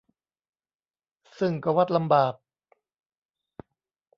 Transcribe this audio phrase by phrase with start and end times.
[1.39, 2.33] ซึ่งก็วัดลำบาก